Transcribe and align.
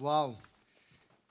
Wow. 0.00 0.36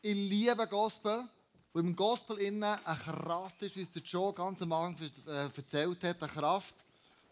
Ich 0.02 0.14
liebe 0.14 0.68
Gospel, 0.68 1.24
wo 1.72 1.80
im 1.80 1.96
Gospel 1.96 2.38
innen 2.40 2.64
eine 2.64 3.00
Kraft 3.00 3.62
ist, 3.62 3.78
wie 3.78 3.84
es 3.84 3.92
der 3.92 4.02
Joe 4.02 4.34
ganz 4.34 4.62
am 4.62 4.74
Anfang 4.74 5.10
äh, 5.26 5.50
erzählt 5.56 6.04
hat, 6.04 6.22
eine 6.22 6.32
Kraft, 6.32 6.76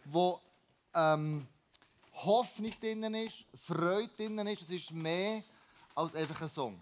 wo 0.05 0.39
ähm, 0.93 1.45
Hoffnung 2.13 2.71
drin 2.79 3.13
ist, 3.15 3.43
Freude 3.53 4.09
drin 4.15 4.37
ist. 4.47 4.61
Es 4.61 4.69
ist 4.69 4.91
mehr 4.91 5.43
als 5.93 6.15
einfach 6.15 6.41
ein 6.41 6.49
Song. 6.49 6.81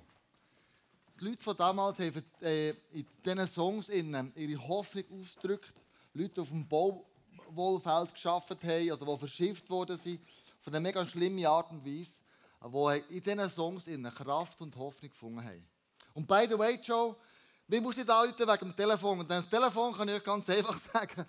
Die 1.20 1.26
Leute 1.26 1.44
von 1.44 1.58
damals 1.58 1.97
haben 1.97 2.24
äh, 2.42 2.70
in 2.92 3.08
diesen 3.26 3.47
Songs 3.47 3.90
innen 3.90 4.31
ihre 4.35 4.67
Hoffnung 4.67 5.06
ausgedrückt. 5.20 5.74
Leute, 6.13 6.33
die 6.35 6.42
auf 6.42 6.49
dem 6.49 6.67
Bauwohlfeld 6.67 8.13
geschafft 8.13 8.63
haben 8.63 8.92
oder 8.92 9.06
die 9.06 9.17
verschifft 9.17 9.67
worden 9.72 9.97
sind, 9.97 10.22
von 10.62 10.74
einer 10.74 10.79
mega 10.81 11.08
schlimmen 11.08 11.44
Art 11.44 11.72
und 11.72 11.83
Weise, 11.83 12.17
die 12.72 13.18
in 13.18 13.24
diesen 13.24 13.50
Songs 13.50 13.88
innen 13.88 14.14
Kraft 14.14 14.62
und 14.62 14.76
Hoffnung 14.76 15.10
gefunden 15.10 15.44
haben. 15.44 15.68
Und 16.13 16.27
by 16.27 16.45
the 16.49 16.58
way, 16.58 16.80
Joe, 16.84 17.16
wir 17.67 17.81
müssen 17.81 17.99
nicht 17.99 18.09
anrufen 18.09 18.40
wegen 18.40 18.59
dem 18.59 18.76
Telefon. 18.76 19.20
Und 19.20 19.30
das 19.30 19.49
Telefon 19.49 19.94
kann 19.95 20.08
ich 20.08 20.16
euch 20.16 20.23
ganz 20.23 20.49
einfach 20.49 20.77
sagen, 20.94 21.26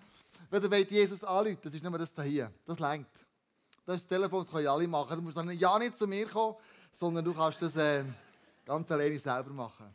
wenn 0.51 0.63
ihr 0.63 0.71
wollt 0.71 0.91
Jesus 0.91 1.25
anrufen, 1.25 1.59
das 1.63 1.73
ist 1.73 1.83
nicht 1.83 1.91
mehr 1.91 1.99
das 1.99 2.13
hier. 2.25 2.53
Das 2.67 2.79
längt. 2.79 3.09
Das 3.87 3.97
ist 3.97 4.11
das 4.11 4.19
Telefon, 4.19 4.45
das 4.45 4.53
können 4.53 4.67
alle 4.67 4.89
machen. 4.89 5.17
Du 5.17 5.23
musst 5.23 5.37
dann 5.37 5.51
ja 5.51 5.79
nicht 5.79 5.97
zu 5.97 6.07
mir 6.07 6.27
kommen, 6.27 6.57
sondern 6.93 7.25
du 7.25 7.35
kannst 7.35 7.61
das 7.63 7.77
äh, 7.77 8.05
ganz 8.65 8.91
alleine 8.91 9.19
selber 9.19 9.51
machen. 9.51 9.95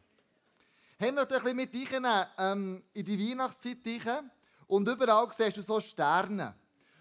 Haben 0.99 1.16
wir 1.16 1.21
ein 1.21 1.27
bisschen 1.27 1.55
mit 1.55 1.73
reinnehmen, 1.73 2.25
ähm, 2.38 2.83
in 2.94 3.05
die 3.05 3.30
Weihnachtszeit 3.30 3.77
rein. 4.05 4.30
Und 4.67 4.88
überall 4.88 5.27
siehst 5.35 5.58
du 5.58 5.61
so 5.61 5.80
Sterne. 5.80 6.53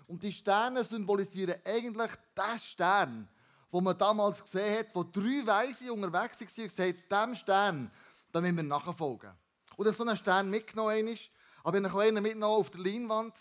Und 0.07 0.23
die 0.23 0.33
Sterne 0.33 0.85
symbolisieren 0.85 1.57
eigentlich 1.65 2.11
den 2.37 2.59
Stern, 2.59 3.29
den 3.73 3.85
man 3.85 3.99
damals 3.99 4.43
gesehen 4.43 4.79
hat, 4.79 4.87
wo 4.95 5.05
drei 5.05 5.47
Weise 5.47 5.93
unterwegs 5.93 6.41
waren 6.41 6.65
und 6.65 6.77
gesagt 6.77 7.13
diesem 7.13 7.35
Stern, 7.35 7.91
da 8.33 8.41
müssen 8.41 8.57
wir 8.57 8.63
nachfolgen. 8.63 9.33
Auf 9.77 9.97
so 9.97 10.03
einen 10.03 10.17
Stern 10.17 10.51
mitgenommen 10.51 11.09
ist, 11.09 11.31
aber 11.63 11.79
ich 11.79 11.85
habe 11.85 12.03
einen 12.03 12.23
mitgenommen 12.23 12.61
auf 12.61 12.71
der 12.71 12.81
Leinwand. 12.81 13.35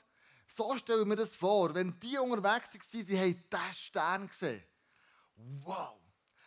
So 0.47 0.77
stelle 0.77 1.01
ich 1.01 1.07
mir 1.07 1.15
das 1.15 1.35
vor, 1.35 1.73
wenn 1.73 1.99
die 1.99 2.17
unterwegs 2.17 2.73
waren, 2.73 3.05
die 3.05 3.19
haben 3.19 3.43
diesen 3.51 3.73
Stern 3.73 4.27
gesehen. 4.27 4.63
Wow! 5.35 5.97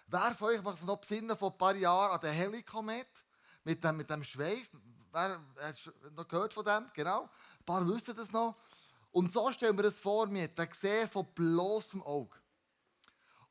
Wer 0.07 0.35
von 0.35 0.49
euch 0.49 0.63
macht 0.63 0.79
sich 0.79 0.87
noch 0.87 0.97
besinnen 0.97 1.37
von 1.37 1.53
ein 1.53 1.59
paar 1.59 1.77
Jahren 1.77 2.13
an 2.13 2.21
den 2.21 2.33
Helikomet? 2.33 3.07
Mit 3.63 3.85
dem, 3.85 3.97
mit 3.97 4.11
dem 4.11 4.25
Schweif? 4.25 4.71
Wer 5.13 5.39
hat 5.61 5.77
noch 6.17 6.27
gehört 6.27 6.53
von 6.53 6.65
dem? 6.65 6.91
Genau. 6.95 7.23
Ein 7.23 7.65
paar 7.65 7.87
wissen 7.89 8.17
das 8.17 8.33
noch. 8.33 8.57
Und 9.13 9.33
so 9.33 9.53
stellen 9.53 9.77
wir 9.77 9.85
das 9.85 9.99
vor, 9.99 10.27
mir 10.27 10.49
den 10.49 10.69
gesehen 10.69 11.09
von 11.09 11.27
bloßem 11.35 12.03
Auge. 12.03 12.37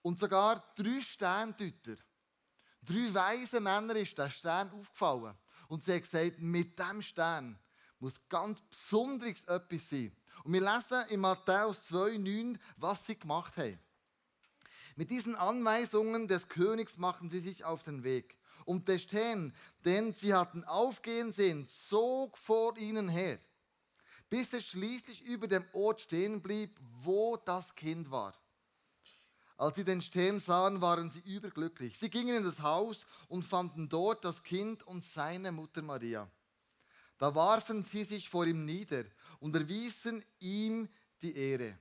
Und 0.09 0.17
sogar 0.17 0.63
drei 0.75 1.01
Sterndeuter, 1.01 1.95
drei 2.81 3.13
weise 3.13 3.59
Männer 3.59 3.95
ist 3.95 4.17
der 4.17 4.31
Stern 4.31 4.71
aufgefallen. 4.71 5.37
Und 5.67 5.83
sie 5.83 5.93
haben 5.93 6.01
gesagt, 6.01 6.39
mit 6.39 6.79
diesem 6.79 7.03
Stern 7.03 7.59
muss 7.99 8.19
ganz 8.27 8.59
Besonderes 8.61 9.43
etwas 9.43 9.87
sein. 9.87 10.11
Und 10.43 10.53
wir 10.53 10.61
lesen 10.61 11.03
in 11.09 11.19
Matthäus 11.19 11.91
2,9, 11.91 12.57
was 12.77 13.05
sie 13.05 13.19
gemacht 13.19 13.55
haben. 13.57 13.77
Mit 14.95 15.11
diesen 15.11 15.35
Anweisungen 15.35 16.27
des 16.27 16.49
Königs 16.49 16.97
machten 16.97 17.29
sie 17.29 17.41
sich 17.41 17.63
auf 17.63 17.83
den 17.83 18.03
Weg. 18.03 18.35
Und 18.65 18.87
der 18.87 18.97
Stern, 18.97 19.53
den 19.85 20.15
sie 20.15 20.33
hatten 20.33 20.63
aufgehen 20.63 21.31
sehen, 21.31 21.67
zog 21.67 22.35
vor 22.35 22.75
ihnen 22.77 23.09
her, 23.09 23.37
bis 24.27 24.53
er 24.53 24.61
schließlich 24.61 25.21
über 25.21 25.47
dem 25.47 25.65
Ort 25.73 26.01
stehen 26.01 26.41
blieb, 26.41 26.79
wo 27.03 27.37
das 27.37 27.75
Kind 27.75 28.09
war. 28.09 28.33
Als 29.59 29.75
sie 29.75 29.83
den 29.83 30.01
Stern 30.01 30.39
sahen, 30.39 30.79
waren 30.79 31.11
sie 31.11 31.19
überglücklich. 31.19 31.99
Sie 31.99 32.09
gingen 32.09 32.37
in 32.37 32.43
das 32.45 32.61
Haus 32.61 33.05
und 33.27 33.43
fanden 33.43 33.89
dort 33.89 34.23
das 34.23 34.41
Kind 34.41 34.83
und 34.83 35.03
seine 35.03 35.51
Mutter 35.51 35.81
Maria. 35.81 36.31
Da 37.17 37.35
warfen 37.35 37.83
sie 37.83 38.05
sich 38.05 38.29
vor 38.29 38.45
ihm 38.45 38.65
nieder 38.65 39.03
und 39.41 39.53
erwiesen 39.53 40.23
ihm 40.39 40.87
die 41.21 41.35
Ehre. 41.35 41.77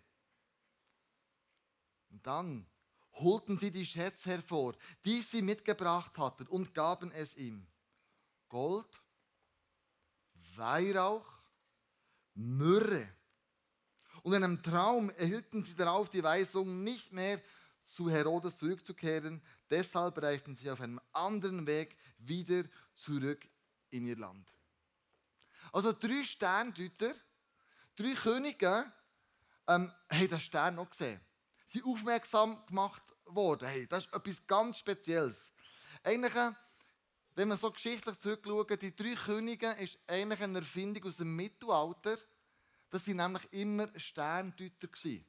Und 2.11 2.27
dann 2.27 2.67
holten 3.13 3.61
sie 3.61 3.71
die 3.71 3.87
Schätze 3.87 4.31
hervor, 4.31 4.75
die 5.05 5.21
sie 5.21 5.41
mitgebracht 5.41 6.19
hatten, 6.19 6.49
und 6.49 6.75
gaben 6.75 7.13
es 7.13 7.37
ihm. 7.37 7.65
Gold, 8.49 8.91
Weihrauch, 10.57 11.31
Myrrhe. 12.35 13.09
Und 14.25 14.33
in 14.33 14.43
einem 14.43 14.65
Traum 14.65 15.11
erhielten 15.11 15.63
sie 15.65 15.77
darauf 15.77 16.11
die 16.11 16.25
Weisung, 16.25 16.83
nicht 16.83 17.13
mehr 17.13 17.41
zu 17.89 18.11
Herodes 18.11 18.57
zurückzukehren. 18.57 19.43
Deshalb 19.71 20.23
reisten 20.23 20.55
sie 20.55 20.71
auf 20.71 20.81
einem 20.81 21.01
anderen 21.13 21.67
Weg 21.67 21.97
wieder 22.19 22.65
zurück 22.95 23.49
in 23.91 24.07
ihr 24.07 24.17
Land. 24.17 24.47
Also 25.73 25.93
drei 25.93 26.23
Sterndeuter, 26.25 27.15
drei 27.97 28.15
Könige 28.15 28.93
ähm, 29.67 29.93
haben 30.11 30.29
den 30.29 30.41
Stern 30.41 30.75
noch 30.77 30.91
gesehen. 30.91 31.21
Sie 31.67 31.79
sind 31.79 31.87
aufmerksam 31.87 32.65
gemacht 32.67 33.03
worden. 33.27 33.69
Hey, 33.69 33.87
das 33.87 34.05
ist 34.05 34.15
etwas 34.15 34.47
ganz 34.47 34.79
Spezielles. 34.79 35.51
Eigentlich, 36.03 36.33
wenn 37.35 37.49
man 37.49 37.59
so 37.59 37.71
geschichtlich 37.71 38.19
zurückschaut, 38.19 38.81
die 38.83 38.95
drei 38.95 39.15
Könige 39.15 39.71
ist 39.73 39.99
eigentlich 40.07 40.41
eine 40.41 40.59
Erfindung 40.59 41.05
aus 41.05 41.17
dem 41.17 41.35
Mittelalter. 41.37 42.19
Das 42.91 43.07
waren 43.07 43.17
nämlich 43.17 43.53
immer 43.53 43.89
Sterndeuter. 43.99 44.89
Gewesen. 44.89 45.27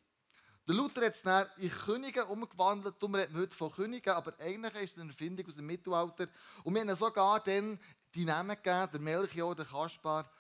Der 0.70 0.76
Luther 0.76 1.04
hat 1.04 1.16
es 1.16 1.24
dann 1.24 1.48
in 1.58 1.72
Könige 1.72 2.24
umgewandelt. 2.26 2.94
Darum 3.00 3.16
reden 3.16 3.34
wir 3.34 3.42
heute 3.42 3.58
von 3.58 3.72
Königen, 3.72 4.14
aber 4.14 4.40
eigentlich 4.40 4.76
ist 4.76 4.92
es 4.92 5.02
eine 5.02 5.10
Erfindung 5.10 5.48
aus 5.48 5.56
dem 5.56 5.66
Mittelalter. 5.66 6.28
Und 6.64 6.76
wir 6.76 6.82
haben 6.82 6.96
sogar 6.96 7.40
dann 7.40 7.80
die 8.14 8.24
Namen 8.24 8.56
gegeben, 8.56 8.88
der 8.94 9.00
Melchior, 9.00 9.56
der 9.56 9.66
Kaspar 9.66 10.32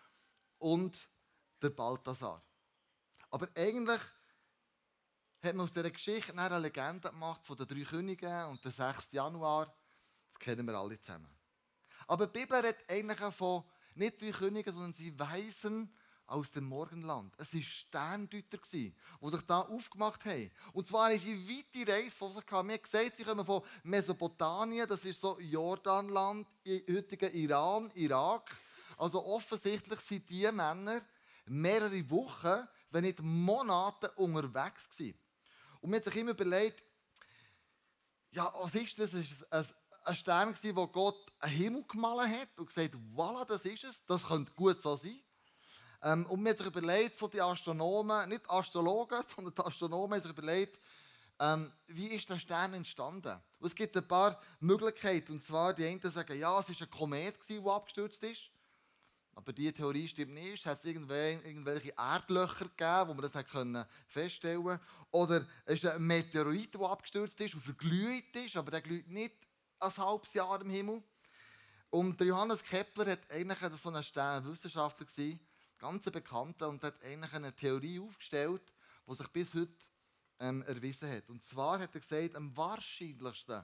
und 0.59 1.09
der 1.59 1.71
Balthasar. 1.71 2.43
Aber 3.31 3.47
eigentlich 3.55 4.01
hat 5.41 5.55
man 5.55 5.61
aus 5.61 5.71
dieser 5.71 5.89
Geschichte 5.89 6.37
eine 6.37 6.59
Legende 6.59 7.09
gemacht 7.09 7.43
von 7.43 7.57
den 7.57 7.67
drei 7.67 7.81
Königen 7.81 8.45
und 8.45 8.63
dem 8.63 8.71
6. 8.71 9.11
Januar. 9.13 9.75
Das 10.29 10.37
kennen 10.37 10.67
wir 10.67 10.75
alle 10.75 10.99
zusammen. 10.99 11.35
Aber 12.05 12.27
die 12.27 12.39
Bibel 12.39 12.55
redet 12.55 12.87
eigentlich 12.87 13.33
von 13.33 13.63
nicht 13.95 14.21
drei 14.21 14.29
Königen, 14.29 14.75
sondern 14.75 14.93
sie 14.93 15.17
weisen 15.17 15.91
aus 16.29 16.51
dem 16.51 16.65
Morgenland. 16.65 17.33
Es 17.37 17.53
waren 17.53 17.63
Sterndeuter, 17.63 18.57
die 18.71 18.93
sich 19.21 19.41
da 19.47 19.61
aufgemacht 19.61 20.25
haben. 20.25 20.51
Und 20.73 20.87
zwar 20.87 21.11
ist 21.11 21.25
sie 21.25 21.47
weite 21.47 21.91
Reise 21.91 22.11
von 22.11 22.33
sich. 22.33 22.49
Wir 22.49 22.57
haben 22.57 22.67
gesagt, 22.67 23.17
sie 23.17 23.23
kommen 23.23 23.45
von 23.45 23.63
Mesopotamien, 23.83 24.87
das 24.87 25.03
ist 25.03 25.21
so 25.21 25.39
Jordanland, 25.39 26.47
heutiger 26.89 27.31
Iran, 27.33 27.91
Irak. 27.95 28.49
Also 28.97 29.25
offensichtlich 29.25 29.99
sind 30.01 30.29
diese 30.29 30.51
Männer 30.51 31.01
mehrere 31.45 32.09
Wochen, 32.09 32.67
wenn 32.91 33.03
nicht 33.03 33.21
Monate 33.21 34.11
unterwegs 34.11 34.89
gewesen. 34.89 35.17
Und 35.81 35.89
man 35.89 35.99
hat 35.99 36.05
sich 36.05 36.15
immer 36.17 36.31
überlegt, 36.31 36.83
ja, 38.31 38.53
was 38.59 38.75
ist 38.75 38.99
das? 38.99 39.13
Es 39.13 39.41
war 39.49 39.65
ein 40.05 40.15
Stern, 40.15 40.55
wo 40.75 40.87
Gott 40.87 41.31
einen 41.39 41.55
Himmel 41.55 41.83
gemalt 41.87 42.29
hat 42.29 42.59
und 42.59 42.67
gesagt, 42.67 42.95
voilà, 43.15 43.45
das 43.45 43.65
ist 43.65 43.83
es, 43.83 44.05
das 44.05 44.23
könnte 44.23 44.51
gut 44.53 44.81
so 44.81 44.95
sein. 44.95 45.19
Ähm, 46.01 46.25
und 46.27 46.41
man 46.41 46.51
hat 46.51 46.57
sich 46.57 46.67
überlegt, 46.67 47.17
so 47.17 47.27
die 47.27 47.41
Astronomen, 47.41 48.29
nicht 48.29 48.49
Astrologen, 48.49 49.21
sondern 49.35 49.53
die 49.53 49.61
Astronomen 49.61 50.13
haben 50.13 50.21
sich 50.21 50.31
überlegt, 50.31 50.79
ähm, 51.39 51.71
wie 51.87 52.07
ist 52.07 52.29
der 52.29 52.39
Stern 52.39 52.73
entstanden? 52.73 53.37
Und 53.59 53.67
es 53.67 53.75
gibt 53.75 53.95
ein 53.95 54.07
paar 54.07 54.39
Möglichkeiten. 54.59 55.33
Und 55.33 55.43
zwar, 55.43 55.73
die 55.73 55.85
einen 55.85 56.01
sagen, 56.01 56.37
ja, 56.37 56.59
es 56.59 56.69
war 56.69 56.75
ein 56.81 56.89
Komet, 56.89 57.37
der 57.49 57.71
abgestürzt 57.71 58.23
ist. 58.23 58.51
Aber 59.35 59.53
diese 59.53 59.73
Theorie 59.73 60.07
stimmt 60.07 60.33
nicht. 60.33 60.59
Es 60.59 60.65
hat 60.65 60.83
irgendwelche 60.83 61.93
Erdlöcher 61.97 62.65
gegeben, 62.65 63.07
wo 63.07 63.13
man 63.13 63.21
das 63.21 63.45
können 63.47 63.85
feststellen 64.05 64.63
konnte. 64.63 64.83
Oder 65.11 65.47
es 65.65 65.81
ist 65.81 65.89
ein 65.89 66.05
Meteorit, 66.05 66.73
der 66.73 66.81
abgestürzt 66.81 67.39
ist 67.39 67.55
und 67.55 67.61
verglüht 67.61 68.35
ist, 68.35 68.57
aber 68.57 68.71
der 68.71 68.81
glüht 68.81 69.07
nicht 69.07 69.35
ein 69.79 69.95
halbes 69.95 70.33
Jahr 70.33 70.59
im 70.59 70.69
Himmel. 70.69 71.01
Und 71.89 72.19
Johannes 72.19 72.61
Kepler 72.63 73.13
hat 73.13 73.31
eigentlich 73.31 73.59
so 73.81 73.89
ein 73.89 74.03
Sternwissenschaftler 74.03 75.05
gewesen, 75.05 75.39
ganz 75.79 76.05
bekannter 76.05 76.69
und 76.69 76.83
hat 76.83 77.03
eigentlich 77.03 77.33
eine 77.33 77.55
Theorie 77.55 77.99
aufgestellt, 77.99 78.61
die 79.07 79.15
sich 79.15 79.27
bis 79.29 79.53
heute 79.53 79.73
ähm, 80.39 80.61
erwiesen 80.63 81.09
hat. 81.11 81.29
Und 81.29 81.43
zwar 81.45 81.79
hat 81.79 81.95
er 81.95 82.01
gesagt, 82.01 82.35
am 82.35 82.55
wahrscheinlichsten 82.55 83.63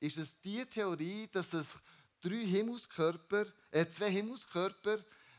ist 0.00 0.18
es 0.18 0.38
die 0.40 0.64
Theorie, 0.66 1.28
dass 1.32 1.52
es 1.52 1.68
drei 2.20 2.46
Himmelskörper, 2.46 3.46
äh, 3.70 3.86
zwei 3.88 4.10
Himmelskörper 4.10 4.98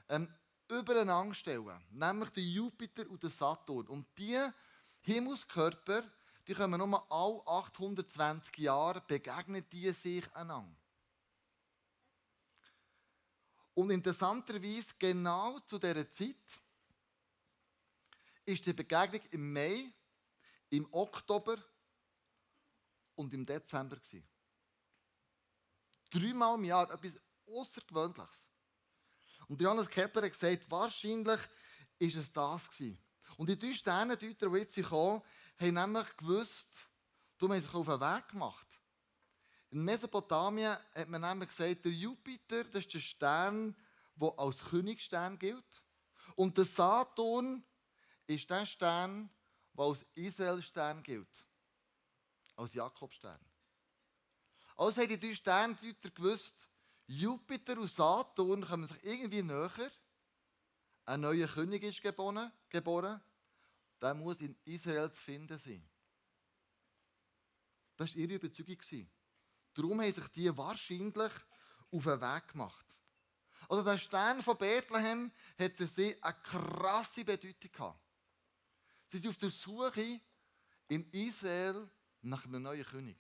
ähm, 0.10 0.28
übereinander 0.70 1.34
stellen, 1.34 1.80
nämlich 1.92 2.30
den 2.32 2.48
Jupiter 2.48 3.10
und 3.10 3.22
den 3.22 3.30
Saturn. 3.30 3.88
Und 3.88 4.08
diese 4.18 4.54
Himmelskörper, 5.02 6.04
die 6.48 6.54
kommen 6.54 6.78
nur 6.78 7.12
alle 7.12 7.42
820 7.46 8.58
Jahre, 8.58 9.02
begegnen 9.08 9.64
die 9.72 9.92
sich 9.92 10.26
einander. 10.36 10.76
Und 13.76 13.92
interessanterweise, 13.92 14.96
genau 14.98 15.60
zu 15.60 15.78
dieser 15.78 16.10
Zeit, 16.10 16.36
ist 18.46 18.66
die 18.66 18.74
Begegnung 18.74 19.22
im 19.32 19.54
Mai, 19.54 19.94
im 20.70 20.88
Oktober 20.92 21.58
und 23.16 23.34
im 23.34 23.46
Dezember. 23.46 23.98
Dreimal 26.10 26.56
im 26.56 26.64
Jahr, 26.64 26.90
etwas 26.90 27.20
Außergewöhnliches. 27.46 28.48
Und 29.48 29.62
Johannes 29.62 29.90
Kepler 29.90 30.24
hat 30.24 30.32
gesagt, 30.32 30.72
wahrscheinlich 30.72 31.40
ist 32.00 32.16
es 32.16 32.32
das 32.32 32.70
gewesen. 32.70 32.98
Und 33.38 33.50
die 33.50 33.60
drei 33.60 33.74
Sternendeuter, 33.74 34.50
die 34.50 34.58
jetzt 34.58 34.82
kommen, 34.84 35.22
haben 35.60 35.74
nämlich 35.74 36.18
gewusst, 36.18 36.70
du 37.38 37.52
hast 37.52 37.64
sich 37.64 37.74
auf 37.74 37.88
den 37.88 38.00
Weg 38.00 38.28
gemacht. 38.30 38.65
In 39.76 39.84
Mesopotamien 39.84 40.78
hat 40.96 41.10
man 41.10 41.20
nämlich 41.20 41.50
gesagt, 41.50 41.84
der 41.84 41.92
Jupiter, 41.92 42.64
das 42.64 42.86
ist 42.86 42.94
der 42.94 43.00
Stern, 43.02 43.76
der 44.16 44.34
als 44.38 44.58
Königsstern 44.70 45.38
gilt. 45.38 45.84
Und 46.38 46.58
der 46.58 46.64
Saturn 46.64 47.62
ist 48.26 48.50
der 48.50 48.66
Stern, 48.66 49.30
der 49.74 49.84
als 49.84 50.06
Israelstern 50.14 51.04
gilt. 51.04 51.46
Als 52.56 52.74
Jakobstern. 52.74 53.38
Also 54.78 55.02
haben 55.02 55.10
die 55.10 55.20
drei 55.20 55.36
Sterndeuter 55.36 56.10
gewusst, 56.10 56.70
Jupiter 57.08 57.78
und 57.78 57.92
Saturn 57.92 58.66
kommen 58.66 58.88
sich 58.88 59.04
irgendwie 59.04 59.44
näher. 59.44 59.92
Ein 61.04 61.20
neuer 61.20 61.50
König 61.50 61.84
ist 61.84 62.02
geboren. 62.02 62.50
geboren. 62.70 63.22
Der 64.02 64.14
muss 64.14 64.40
in 64.40 64.56
Israel 64.64 65.12
zu 65.12 65.18
finden 65.18 65.60
sein. 65.60 65.86
Das 67.98 68.12
war 68.12 68.16
ihre 68.16 68.36
Überzeugung. 68.36 69.10
Darum 69.76 70.02
haben 70.02 70.14
sich 70.14 70.28
die 70.30 70.58
wahrscheinlich 70.58 71.32
auf 71.92 72.04
den 72.04 72.22
Weg 72.22 72.48
gemacht. 72.48 72.86
Also 73.68 73.84
der 73.84 73.98
Stern 73.98 74.42
von 74.42 74.58
Bethlehem 74.58 75.32
hat 75.60 75.76
für 75.76 75.88
sie 75.88 76.16
eine 76.22 76.36
krasse 76.44 77.24
Bedeutung 77.24 77.72
gehabt. 77.72 78.00
Sie 79.12 79.18
sind 79.18 79.30
auf 79.30 79.38
der 79.38 79.50
Suche 79.50 80.20
in 80.88 81.10
Israel 81.12 81.88
nach 82.22 82.46
einem 82.46 82.64
neuen 82.64 82.86
König. 82.86 83.18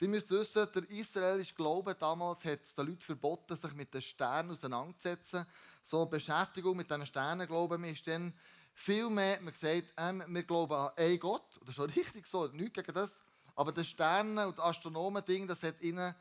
Die 0.00 0.08
müsst 0.08 0.30
wissen, 0.30 0.66
der 0.74 0.90
israelische 0.90 1.54
Glaube 1.54 1.94
damals 1.94 2.44
hat 2.44 2.76
den 2.76 2.86
Leuten 2.86 3.02
verboten, 3.02 3.56
sich 3.56 3.72
mit 3.74 3.94
den 3.94 4.02
Sternen 4.02 4.50
auseinanderzusetzen. 4.50 5.46
So 5.84 6.04
Beschäftigung 6.06 6.76
mit 6.76 6.90
diesem 6.90 7.06
Sternenglauben 7.06 7.84
ist 7.84 8.06
dann 8.08 8.32
viel 8.74 9.08
mehr, 9.08 9.40
man 9.40 9.52
gesagt, 9.52 9.92
ähm, 9.96 10.24
wir 10.26 10.42
glauben 10.42 10.72
an 10.72 10.90
einen 10.96 11.20
Gott. 11.20 11.56
Das 11.60 11.68
ist 11.68 11.74
schon 11.76 11.90
richtig 11.90 12.26
so, 12.26 12.46
nichts 12.48 12.74
gegen 12.74 12.94
das. 12.94 13.22
Aber 13.54 13.72
die 13.72 13.84
Sterne 13.84 14.48
und 14.48 14.58
Astronomen-Ding, 14.58 15.46
das 15.46 15.62
hat 15.62 15.80
ihnen, 15.82 16.14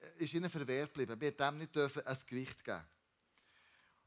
äh, 0.00 0.24
ist 0.24 0.34
ihnen 0.34 0.50
verwehrt 0.50 0.94
geblieben. 0.94 1.20
Wir 1.20 1.36
dem 1.36 1.58
nicht 1.58 1.74
dürfen 1.74 2.06
ein 2.06 2.18
Gewicht 2.26 2.64
geben 2.64 2.82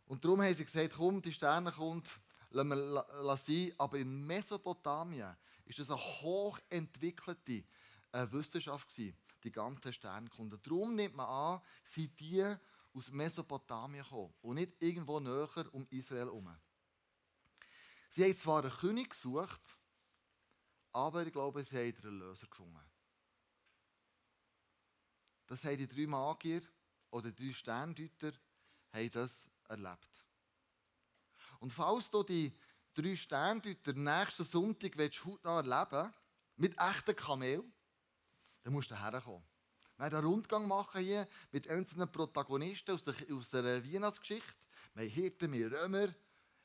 Und 0.07 0.23
darum 0.23 0.41
haben 0.41 0.55
sie 0.55 0.65
gesagt, 0.65 0.93
komm, 0.95 1.21
die 1.21 1.33
Sterne 1.33 1.71
kommt, 1.71 2.07
lassen 2.49 2.69
wir 2.69 3.37
sein. 3.37 3.73
Aber 3.77 3.97
in 3.97 4.25
Mesopotamien 4.25 5.35
ist 5.65 5.79
das 5.79 5.89
eine 5.89 5.99
hochentwickelte 5.99 7.63
eine 8.11 8.31
Wissenschaft 8.31 8.89
gewesen, 8.89 9.17
die 9.43 9.51
ganzen 9.51 9.91
Sternkunden. 9.91 10.59
Darum 10.61 10.95
nimmt 10.95 11.15
man 11.15 11.27
an, 11.27 11.61
sind 11.83 12.19
die 12.19 12.43
aus 12.93 13.11
Mesopotamien 13.11 14.03
gekommen 14.03 14.33
und 14.41 14.55
nicht 14.55 14.73
irgendwo 14.79 15.19
näher 15.19 15.65
um 15.71 15.87
Israel 15.89 16.25
herum. 16.25 16.55
Sie 18.11 18.23
haben 18.23 18.37
zwar 18.37 18.61
einen 18.63 18.71
König 18.71 19.09
gesucht, 19.09 19.61
aber 20.93 21.25
ich 21.25 21.33
glaube, 21.33 21.63
sie 21.63 21.75
haben 21.75 22.07
einen 22.07 22.19
Löser 22.19 22.47
gefunden. 22.47 22.79
Das 25.47 25.63
haben 25.63 25.77
die 25.77 25.87
drei 25.87 26.07
Magier 26.07 26.61
oder 27.09 27.31
die 27.31 27.47
drei 27.47 27.53
Sterndeuter 27.53 28.31
das 29.11 29.31
erlebt. 29.67 30.09
Und 31.59 31.73
falls 31.73 32.09
du 32.09 32.23
die 32.23 32.55
drei 32.93 33.15
Sterndeuter 33.15 33.93
nächsten 33.93 34.43
Sonntag 34.43 34.97
willst, 34.97 35.25
erleben 35.43 35.91
willst, 35.91 36.19
mit 36.55 36.79
echten 36.79 37.15
Kamel, 37.15 37.63
dann 38.61 38.73
musst 38.73 38.91
du 38.91 38.99
herkommen. 38.99 39.43
Wir 39.97 40.05
werden 40.05 40.19
einen 40.19 40.27
Rundgang 40.27 40.67
machen 40.67 41.01
hier 41.01 41.27
mit 41.51 41.67
einzelnen 41.67 42.11
Protagonisten 42.11 42.91
aus 42.91 43.03
der, 43.03 43.15
aus 43.31 43.49
der 43.49 43.83
Weihnachtsgeschichte. 43.83 44.53
Wir 44.93 45.03
haben 45.03 45.11
Hirten, 45.11 45.51
wir 45.51 45.71
Römer, 45.71 46.13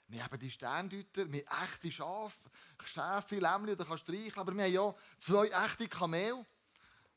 wir 0.08 0.25
haben 0.25 0.38
die 0.38 0.50
Sterndeuter, 0.50 1.31
wir 1.31 1.44
haben 1.46 1.64
echte 1.64 1.93
Schafe, 1.93 2.50
Schäfe, 2.84 3.38
Lämmchen, 3.38 3.76
da 3.76 3.84
kannst 3.84 4.08
du 4.08 4.12
streicheln. 4.14 4.38
Aber 4.40 4.55
wir 4.55 4.64
haben 4.64 4.72
ja 4.72 4.94
zwei 5.20 5.46
echte 5.49 5.87
Kamele, 5.87 6.44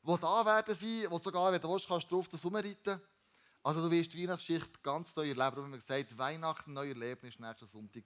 die 0.02 0.16
da 0.20 0.44
werden 0.44 0.74
sein, 0.74 1.08
die 1.10 1.24
sogar, 1.24 1.52
wenn 1.52 1.60
du 1.60 1.72
willst, 1.72 1.88
kannst 1.88 2.10
du 2.10 2.16
drauf 2.16 2.28
das 2.28 2.44
rumreiten. 2.44 3.00
Also 3.62 3.80
du 3.80 3.90
wirst 3.90 4.12
die 4.12 4.22
Weihnachtsgeschichte 4.22 4.80
ganz 4.82 5.14
neu 5.16 5.28
erleben. 5.28 5.56
Wir 5.56 5.62
haben 5.62 5.72
gesagt, 5.72 6.18
Weihnachten, 6.18 6.72
neu 6.72 6.88
erleben 6.88 7.28
ist 7.28 7.40
nächsten 7.40 7.66
Sonntag 7.66 8.04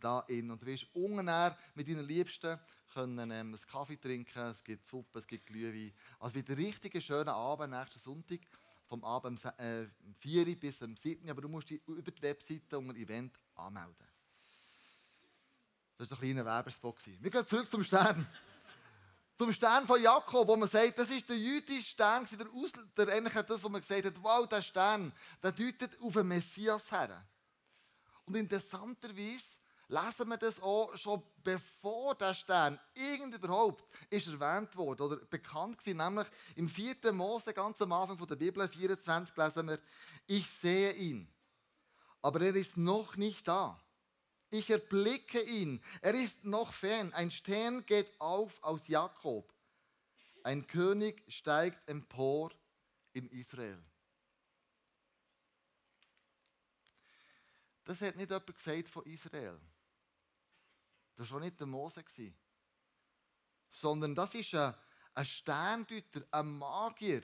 da 0.00 0.20
in. 0.28 0.50
Und 0.50 0.60
du 0.60 0.66
wirst 0.66 0.86
unten 0.92 1.54
mit 1.74 1.88
deinen 1.88 2.04
Liebsten 2.04 2.58
können 2.92 3.30
ähm, 3.30 3.54
einen 3.54 3.66
Kaffee 3.66 3.96
trinken, 3.96 4.46
es 4.46 4.64
gibt 4.64 4.86
Suppe, 4.86 5.18
es 5.18 5.26
gibt 5.26 5.46
Glühwein. 5.46 5.92
Also 6.18 6.34
wieder 6.34 6.54
ein 6.54 6.64
richtig 6.64 7.04
schöner 7.04 7.34
Abend 7.34 7.74
nächsten 7.74 7.98
Sonntag, 7.98 8.40
vom 8.86 9.04
Abend 9.04 9.44
äh, 9.58 9.86
4 10.18 10.58
bis 10.58 10.82
am 10.82 10.96
7. 10.96 11.28
Aber 11.28 11.42
du 11.42 11.48
musst 11.48 11.70
dich 11.70 11.80
über 11.86 12.10
die 12.10 12.22
Webseite 12.22 12.78
unter 12.78 12.96
Event 12.96 13.38
anmelden. 13.54 14.15
Das 15.98 16.10
war 16.10 16.18
ein 16.18 16.20
kleiner 16.20 16.44
Werbespot. 16.44 16.98
Wir 17.06 17.30
gehen 17.30 17.46
zurück 17.46 17.70
zum 17.70 17.82
Stern. 17.82 18.26
zum 19.38 19.52
Stern 19.52 19.86
von 19.86 20.00
Jakob, 20.00 20.48
wo 20.48 20.56
man 20.56 20.68
sagt, 20.68 20.98
das 20.98 21.10
ist 21.10 21.28
der 21.28 21.38
jüdische 21.38 21.82
Stern, 21.82 22.26
der, 22.38 22.46
Aus 22.52 22.72
der 22.96 23.42
das, 23.42 23.62
wo 23.62 23.68
man 23.68 23.80
gesagt 23.80 24.04
hat, 24.04 24.22
wow, 24.22 24.46
der 24.46 24.62
Stern, 24.62 25.12
der 25.42 25.52
deutet 25.52 26.00
auf 26.00 26.12
den 26.12 26.28
Messias 26.28 26.90
her. 26.90 27.24
Und 28.24 28.36
interessanterweise 28.36 29.58
lesen 29.88 30.28
wir 30.28 30.36
das 30.36 30.60
auch 30.60 30.96
schon 30.96 31.22
bevor 31.42 32.14
der 32.14 32.34
Stern 32.34 32.78
irgend 32.94 33.34
überhaupt 33.36 33.84
ist 34.10 34.26
erwähnt 34.26 34.76
wurde 34.76 35.04
oder 35.04 35.16
bekannt 35.16 35.78
gewesen, 35.78 35.98
nämlich 35.98 36.26
im 36.56 36.68
4. 36.68 37.12
Mose, 37.12 37.54
ganz 37.54 37.80
am 37.82 37.92
Anfang 37.92 38.26
der 38.26 38.36
Bibel, 38.36 38.68
24, 38.68 39.36
lesen 39.36 39.68
wir, 39.68 39.78
ich 40.26 40.48
sehe 40.48 40.92
ihn, 40.92 41.28
aber 42.20 42.40
er 42.40 42.54
ist 42.54 42.76
noch 42.76 43.16
nicht 43.16 43.46
da. 43.46 43.80
Ich 44.50 44.70
erblicke 44.70 45.40
ihn, 45.42 45.82
er 46.00 46.14
ist 46.14 46.44
noch 46.44 46.72
fern. 46.72 47.12
Ein 47.14 47.30
Stern 47.30 47.84
geht 47.84 48.20
auf 48.20 48.62
aus 48.62 48.86
Jakob. 48.86 49.52
Ein 50.44 50.66
König 50.66 51.24
steigt 51.28 51.88
empor 51.88 52.52
in 53.12 53.28
Israel. 53.30 53.82
Das 57.84 58.00
hat 58.00 58.16
nicht 58.16 58.30
jemand 58.30 58.54
gesagt 58.54 58.88
von 58.88 59.04
Israel. 59.06 59.58
Das 61.16 61.30
war 61.30 61.40
nicht 61.40 61.58
der 61.58 61.66
Mose. 61.66 62.04
Sondern 63.70 64.14
das 64.14 64.34
ist 64.34 64.54
ein, 64.54 64.74
Sterndeuter, 65.24 66.26
ein 66.30 66.58
Magier 66.58 67.22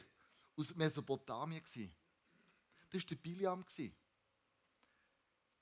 aus 0.56 0.74
Mesopotamien. 0.74 1.62
Das 1.64 3.02
war 3.02 3.08
der 3.08 3.16
Biliam. 3.16 3.64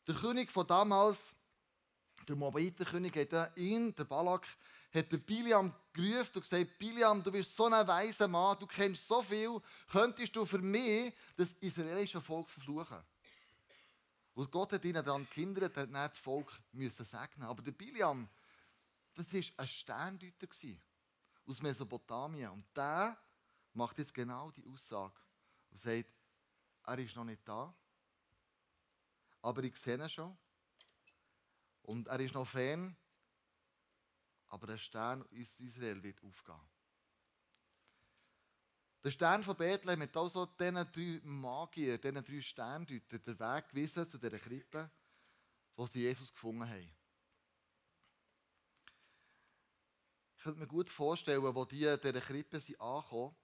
Der 0.07 0.15
König 0.15 0.51
von 0.51 0.67
damals, 0.67 1.35
der 2.29 2.37
Moabiterkönig, 2.37 3.15
hat 3.17 3.57
ihn, 3.57 3.95
der 3.95 4.05
Balak, 4.05 4.47
hat 4.93 5.11
der 5.13 5.19
Biliam 5.19 5.73
gerufen 5.93 6.33
und 6.35 6.43
gesagt, 6.43 6.79
Biliam, 6.79 7.23
du 7.23 7.31
bist 7.31 7.55
so 7.55 7.67
ein 7.67 7.87
weiser 7.87 8.29
Mann, 8.29 8.59
du 8.59 8.67
kennst 8.67 9.07
so 9.07 9.23
viel, 9.23 9.61
könntest 9.91 10.35
du 10.35 10.45
für 10.45 10.59
mich 10.59 11.13
das 11.37 11.53
israelische 11.61 12.21
Volk 12.21 12.49
verfluchen? 12.49 12.99
Und 14.35 14.51
Gott 14.51 14.73
hat 14.73 14.85
ihnen 14.85 15.05
daran 15.05 15.27
gehindert, 15.29 15.77
er 15.77 15.87
nicht 15.87 15.97
das 15.97 16.19
Volk 16.19 16.51
müssen 16.73 17.05
segnen. 17.05 17.49
Aber 17.49 17.63
der 17.63 17.73
Biliam, 17.73 18.29
das 19.15 19.33
war 19.33 19.41
ein 19.59 19.69
Sterndeuter 19.69 20.47
aus 21.47 21.63
Mesopotamien. 21.63 22.51
Und 22.51 22.65
der 22.75 23.17
macht 23.75 23.99
jetzt 23.99 24.15
genau 24.15 24.51
die 24.51 24.67
Aussage 24.67 25.15
und 25.71 25.79
sagt, 25.79 26.11
er 26.87 26.99
ist 26.99 27.17
noch 27.17 27.25
nicht 27.25 27.47
da, 27.47 27.75
aber 29.43 29.63
ich 29.63 29.77
sehe 29.77 29.97
ihn 29.97 30.09
schon. 30.09 30.37
Und 31.83 32.09
er 32.09 32.21
ist 32.21 32.35
noch 32.35 32.47
fern, 32.47 32.97
aber 34.49 34.67
der 34.67 34.79
Stern 34.79 35.23
aus 35.23 35.61
Israel 35.61 36.03
wird 36.03 36.23
aufgehen. 36.23 36.61
Der 39.03 39.11
Stern 39.11 39.43
von 39.43 39.57
Bethlehem 39.57 40.03
hat 40.03 40.17
also 40.17 40.45
diesen 40.45 40.75
drei 40.75 41.21
Magier, 41.23 41.97
diesen 41.97 42.23
drei 42.23 42.41
Sterndeutern 42.41 43.23
den 43.25 43.39
Weg 43.39 43.69
gewiesen 43.69 44.09
zu 44.09 44.19
dieser 44.19 44.39
Krippe, 44.39 44.91
wo 45.75 45.87
sie 45.87 46.01
Jesus 46.01 46.31
gefunden 46.33 46.69
haben. 46.69 46.95
Ich 50.37 50.43
könnte 50.43 50.61
mir 50.61 50.67
gut 50.67 50.91
vorstellen, 50.91 51.43
wo 51.43 51.65
die 51.65 51.79
dieser 51.79 52.21
Krippe 52.21 52.61
sind 52.61 52.81
angekommen, 52.81 53.35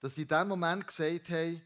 dass 0.00 0.14
sie 0.14 0.22
in 0.22 0.28
dem 0.28 0.48
Moment 0.48 0.86
gesagt 0.86 1.28
haben, 1.30 1.62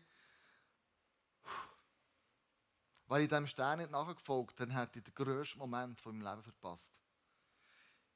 weil 3.08 3.22
ich 3.22 3.28
diesem 3.28 3.46
Stern 3.46 3.78
nicht 3.78 3.90
nachgefolgt 3.90 4.60
dann 4.60 4.70
hätte 4.70 4.98
ich 4.98 5.04
den 5.04 5.14
grössten 5.14 5.58
Moment 5.58 6.00
von 6.00 6.16
meinem 6.16 6.30
Leben 6.30 6.42
verpasst. 6.42 6.92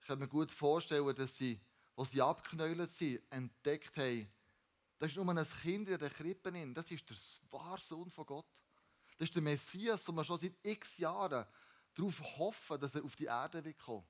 Ich 0.01 0.07
könnte 0.07 0.25
mir 0.25 0.29
gut 0.29 0.53
vorstellen, 0.53 1.15
dass 1.15 1.37
sie, 1.37 1.61
als 1.97 2.11
sie 2.11 2.21
abgeknäult 2.21 2.93
sind, 2.93 3.23
entdeckt 3.31 3.97
haben, 3.97 4.31
das 4.99 5.11
ist 5.11 5.17
nur 5.17 5.29
ein 5.29 5.49
Kind 5.63 5.89
in 5.89 5.99
der 5.99 6.11
Krippe. 6.11 6.53
Das 6.75 6.89
ist 6.91 7.09
der 7.09 7.17
wahre 7.51 7.81
Sohn 7.81 8.09
von 8.09 8.25
Gott. 8.25 8.47
Das 9.19 9.29
ist 9.29 9.35
der 9.35 9.43
Messias, 9.43 10.07
wo 10.07 10.13
wir 10.13 10.23
schon 10.23 10.39
seit 10.39 10.55
x 10.63 10.99
Jahren 10.99 11.45
darauf 11.95 12.39
hoffen, 12.39 12.79
dass 12.79 12.95
er 12.95 13.05
auf 13.05 13.17
die 13.17 13.25
Erde 13.25 13.75
kommen. 13.75 14.07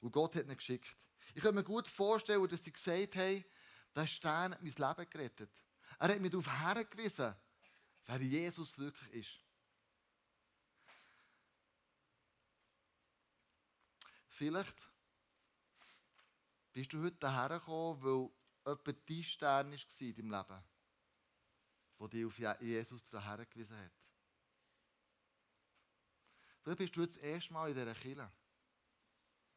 Und 0.00 0.12
Gott 0.12 0.36
hat 0.36 0.46
ihn 0.46 0.56
geschickt. 0.56 0.96
Ich 1.34 1.42
kann 1.42 1.54
mir 1.54 1.64
gut 1.64 1.88
vorstellen, 1.88 2.46
dass 2.48 2.62
sie 2.62 2.72
gesagt 2.72 3.16
haben, 3.16 3.44
der 3.94 4.06
Stern 4.06 4.52
hat 4.52 4.62
mein 4.62 4.72
Leben 4.72 5.10
gerettet. 5.10 5.50
Er 5.98 6.08
hat 6.08 6.20
mich 6.20 6.30
darauf 6.30 6.48
hergewiesen, 6.48 7.34
wer 8.06 8.22
Jesus 8.22 8.78
wirklich 8.78 9.12
ist. 9.14 9.47
Vielleicht 14.38 14.76
bist 16.72 16.92
du 16.92 17.02
heute 17.02 17.28
hergekommen, 17.28 18.00
weil 18.04 18.30
jemand 18.64 19.10
dein 19.10 19.24
Stern 19.24 19.72
war 19.72 20.00
in 20.00 20.14
deinem 20.14 20.30
Leben, 20.30 20.62
der 21.98 22.08
dich 22.08 22.24
auf 22.24 22.38
Jesus 22.60 23.02
hergewiesen 23.10 23.76
hat. 23.76 23.92
Vielleicht 26.62 26.78
bist 26.78 26.94
du 26.94 27.00
jetzt 27.02 27.16
das 27.16 27.22
erste 27.24 27.52
Mal 27.52 27.70
in 27.70 27.74
dieser 27.74 27.94
Kirche. 27.94 28.32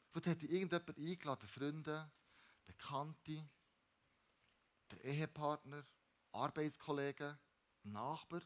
Vielleicht 0.09 0.27
hat 0.27 0.41
dich 0.41 0.51
irgendjemand 0.51 0.97
eingeladen, 0.97 1.47
Freunde, 1.47 2.11
Bekannte, 2.65 3.47
der 4.89 5.03
Ehepartner, 5.03 5.85
Arbeitskollegen, 6.31 7.37
Nachbar. 7.83 8.41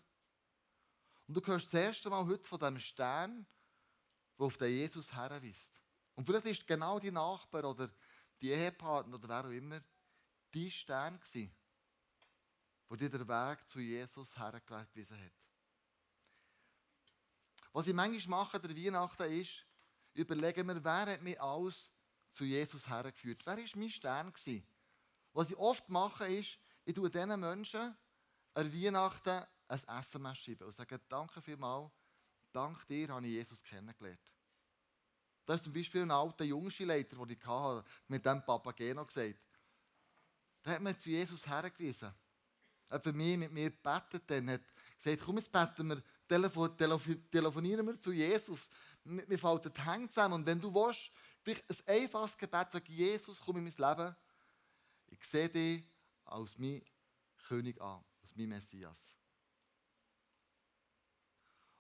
Und 1.28 1.38
du 1.38 1.46
hörst 1.46 1.68
das 1.68 1.82
erste 1.82 2.10
Mal 2.10 2.26
heute 2.26 2.44
von 2.44 2.60
dem 2.60 2.78
Stern, 2.78 3.48
der 4.38 4.46
auf 4.46 4.58
den 4.58 4.74
Jesus 4.74 5.14
herweist. 5.14 5.85
Und 6.16 6.26
vielleicht 6.26 6.46
ist 6.48 6.68
genau 6.68 7.00
die 7.00 7.12
Nachbar 7.12 7.66
oder 7.66 7.90
die 8.42 8.52
Ehepartner 8.52 9.16
oder 9.16 9.28
wer 9.28 9.46
auch 9.46 9.52
immer 9.52 9.82
die 10.54 10.72
Stern 10.72 11.20
gewesen, 11.20 11.54
wo 12.88 12.96
dir 12.96 13.10
den 13.10 13.28
Weg 13.28 13.70
zu 13.70 13.80
Jesus 13.80 14.38
hergewiesen 14.38 15.22
hat. 15.22 15.34
Was 17.74 17.88
ich 17.88 17.94
manchmal 17.94 18.40
mache 18.40 18.60
der 18.60 18.76
Weihnachten 18.76 19.32
ist, 19.42 19.66
überlegen 20.14 20.68
wir, 20.68 20.82
wer 20.84 21.14
hat 21.14 21.22
mich 21.22 21.40
alles 21.42 21.92
zu 22.32 22.46
Jesus 22.46 22.88
hergeführt? 22.88 23.42
Wer 23.46 23.58
war 23.58 23.66
mein 23.76 23.90
Stern? 23.90 24.32
Gewesen? 24.32 24.66
Was 25.34 25.50
ich 25.50 25.58
oft 25.58 25.90
mache, 25.90 26.28
ist, 26.34 26.58
ich 26.86 26.94
tue 26.94 27.10
diesen 27.10 27.38
Menschen 27.40 27.98
an 28.54 28.74
Weihnachten 28.74 29.44
ein 29.68 29.80
SMS 29.88 30.38
schreiben 30.38 30.64
und 30.66 30.76
sage, 30.76 31.00
danke 31.10 31.42
vielmals, 31.42 31.92
dank 32.54 32.88
dir 32.88 33.10
habe 33.10 33.26
ich 33.26 33.34
Jesus 33.34 33.62
kennengelernt. 33.64 34.35
Das 35.46 35.58
ist 35.58 35.66
zum 35.66 35.74
Beispiel 35.74 36.02
ein 36.02 36.12
alter 36.12 36.44
Jungschileiter, 36.44 37.16
den 37.16 37.30
ich 37.30 37.46
hatte, 37.46 37.88
mit 38.08 38.26
dem 38.26 38.44
Papageno 38.44 39.06
gesagt. 39.06 39.36
Der 40.64 40.74
hat 40.74 40.82
mir 40.82 40.98
zu 40.98 41.10
Jesus 41.10 41.46
hergewiesen. 41.46 42.12
Er 42.88 42.96
hat 42.96 43.04
für 43.04 43.14
mich 43.14 43.38
mit 43.38 43.52
mir 43.52 43.70
gebetet, 43.70 44.24
dann 44.28 44.50
hat 44.50 44.62
gesagt, 44.98 45.22
komm, 45.24 45.38
jetzt 45.38 45.52
beten 45.52 45.90
wir, 45.90 46.02
telefon, 46.28 46.76
telefon, 46.76 47.30
telefonieren 47.30 47.86
wir 47.86 48.02
zu 48.02 48.12
Jesus. 48.12 48.68
Wir 49.04 49.38
falten 49.38 49.72
die 49.72 49.82
Hände 49.86 50.10
zusammen 50.10 50.36
und 50.36 50.46
wenn 50.46 50.60
du 50.60 50.74
willst, 50.74 51.12
vielleicht 51.44 51.70
ein 51.70 52.02
einfaches 52.02 52.38
Gebet, 52.38 52.68
sag 52.72 52.90
Jesus, 52.90 53.40
komm 53.40 53.58
in 53.58 53.64
mein 53.66 53.74
Leben. 53.98 54.16
Ich 55.08 55.24
sehe 55.24 55.50
dich 55.50 55.84
als 56.26 56.58
mein 56.58 56.84
König 57.48 57.80
an, 57.80 58.04
als 58.24 58.36
mein 58.36 58.50
Messias. 58.50 58.98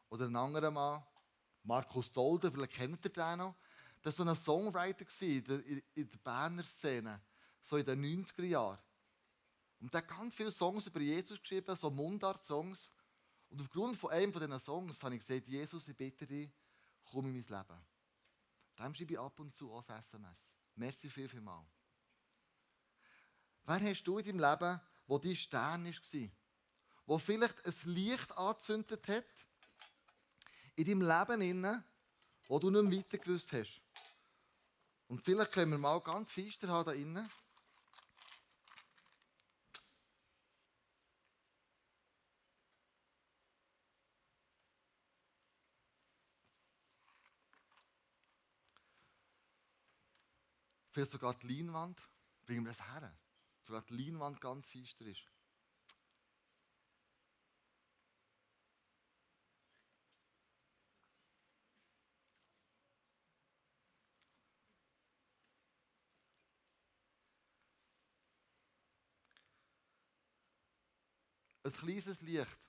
Oder 0.10 0.26
ein 0.26 0.36
anderer 0.36 0.70
Mann, 0.70 1.04
Markus 1.66 2.12
Dolder, 2.12 2.52
vielleicht 2.52 2.74
kennt 2.74 3.04
ihr 3.06 3.12
den 3.12 3.40
noch. 3.40 3.56
Das 4.02 4.18
war 4.20 4.26
so 4.26 4.32
ein 4.32 4.36
Songwriter 4.36 5.06
in 5.22 6.08
der 6.08 6.18
Berner 6.24 6.64
Szene, 6.64 7.22
so 7.60 7.78
in 7.78 7.86
den 7.86 8.26
90er 8.26 8.44
Jahren. 8.44 8.78
Und 9.80 9.94
der 9.94 10.02
hat 10.02 10.08
ganz 10.08 10.36
viele 10.36 10.52
Songs 10.52 10.86
über 10.86 11.00
Jesus 11.00 11.40
geschrieben, 11.40 11.76
so 11.76 11.90
Mundart-Songs. 11.90 12.92
Und 13.50 13.62
aufgrund 13.62 13.98
von 13.98 14.12
einem 14.12 14.32
von 14.32 14.42
diesen 14.42 14.60
Songs 14.60 15.02
habe 15.02 15.16
ich 15.16 15.26
gesagt, 15.26 15.48
Jesus, 15.48 15.88
ich 15.88 15.96
bitte 15.96 16.28
dich, 16.28 16.50
komm 17.12 17.26
in 17.26 17.34
mein 17.34 17.42
Leben. 17.42 17.82
Dem 18.78 18.96
schreibe 18.96 19.14
ich 19.14 19.20
ab 19.20 19.40
und 19.40 19.56
zu 19.56 19.74
als 19.74 19.90
SMS. 19.90 20.54
Merci 20.76 21.10
viel, 21.10 21.28
viel 21.28 21.42
mal. 21.42 21.66
Wer 23.64 23.82
hast 23.82 24.04
du 24.04 24.20
in 24.20 24.26
deinem 24.26 24.40
Leben, 24.40 24.82
wo 25.08 25.18
dein 25.18 25.36
Stern 25.36 25.86
war? 25.86 26.30
Wo 27.08 27.18
vielleicht 27.18 27.66
ein 27.66 27.94
Licht 27.94 28.32
angezündet 28.38 29.08
hat, 29.08 29.46
in 30.76 30.86
deinem 30.86 31.02
Leben, 31.02 31.42
inne, 31.42 31.84
wo 32.48 32.60
du 32.60 32.70
nicht 32.70 32.84
mehr 32.84 33.00
weiter 33.00 33.18
gewusst 33.18 33.52
hast. 33.54 33.82
Und 35.08 35.22
vielleicht 35.22 35.52
können 35.52 35.72
wir 35.72 35.78
mal 35.78 36.00
ganz 36.02 36.32
feister 36.32 36.68
haben 36.68 36.86
da 36.86 36.92
innen. 36.92 37.30
Vielleicht 50.92 51.12
sogar 51.12 51.34
die 51.34 51.48
Leinwand. 51.48 52.02
Bringen 52.46 52.64
wir 52.64 52.72
das 52.72 52.88
her. 52.88 53.14
Sogar 53.64 53.82
die 53.82 53.98
Leinwand 53.98 54.40
ganz 54.40 54.70
feister 54.70 55.06
ist. 55.06 55.26
Ein 71.66 71.74
kleines 71.74 72.22
Licht 72.22 72.60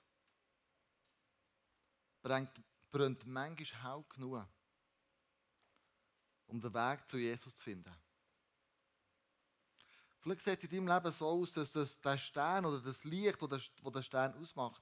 brennt, 2.23 2.49
brennt 2.89 3.27
manchmal 3.27 3.83
hell 3.83 4.03
genug, 4.09 4.43
um 6.47 6.59
den 6.59 6.73
Weg 6.73 7.07
zu 7.07 7.19
Jesus 7.19 7.55
zu 7.55 7.63
finden. 7.63 7.95
Vielleicht 10.17 10.41
sieht 10.41 10.57
es 10.57 10.63
in 10.63 10.83
deinem 10.83 10.95
Leben 10.95 11.13
so 11.13 11.27
aus, 11.27 11.51
dass 11.51 11.71
das, 11.73 12.01
der 12.01 12.17
Stern 12.17 12.65
oder 12.65 12.81
das 12.81 13.03
Licht, 13.03 13.39
das 13.39 13.69
der 13.83 14.01
Stern 14.01 14.33
ausmacht, 14.33 14.81